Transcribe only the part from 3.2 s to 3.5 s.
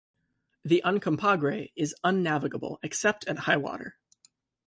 at